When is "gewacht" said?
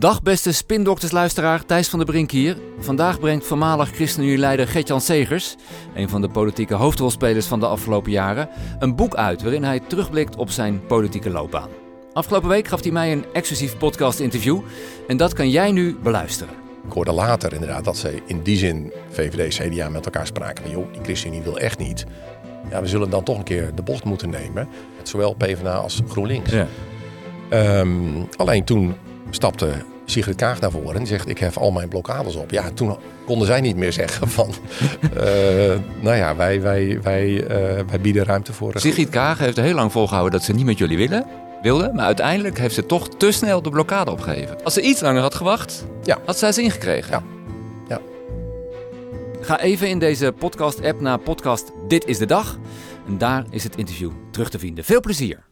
45.34-45.86